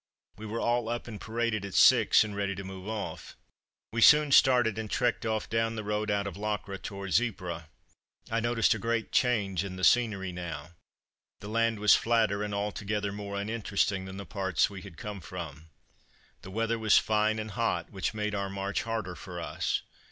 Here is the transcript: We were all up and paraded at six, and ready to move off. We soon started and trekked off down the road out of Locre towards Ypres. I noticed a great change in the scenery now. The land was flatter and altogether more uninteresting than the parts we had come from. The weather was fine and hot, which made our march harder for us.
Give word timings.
We 0.35 0.47
were 0.47 0.59
all 0.59 0.89
up 0.89 1.07
and 1.07 1.21
paraded 1.21 1.63
at 1.63 1.75
six, 1.75 2.23
and 2.23 2.35
ready 2.35 2.55
to 2.55 2.63
move 2.63 2.87
off. 2.87 3.37
We 3.93 4.01
soon 4.01 4.31
started 4.31 4.79
and 4.79 4.89
trekked 4.89 5.27
off 5.27 5.47
down 5.47 5.75
the 5.75 5.83
road 5.83 6.09
out 6.09 6.25
of 6.25 6.35
Locre 6.35 6.79
towards 6.81 7.21
Ypres. 7.21 7.65
I 8.31 8.39
noticed 8.39 8.73
a 8.73 8.79
great 8.79 9.11
change 9.11 9.63
in 9.63 9.75
the 9.75 9.83
scenery 9.83 10.31
now. 10.31 10.71
The 11.39 11.49
land 11.49 11.77
was 11.79 11.93
flatter 11.93 12.41
and 12.41 12.51
altogether 12.55 13.11
more 13.11 13.39
uninteresting 13.39 14.05
than 14.05 14.17
the 14.17 14.25
parts 14.25 14.71
we 14.71 14.81
had 14.81 14.97
come 14.97 15.21
from. 15.21 15.69
The 16.41 16.49
weather 16.49 16.79
was 16.79 16.97
fine 16.97 17.37
and 17.37 17.51
hot, 17.51 17.91
which 17.91 18.15
made 18.15 18.33
our 18.33 18.49
march 18.49 18.81
harder 18.81 19.13
for 19.13 19.39
us. 19.39 19.83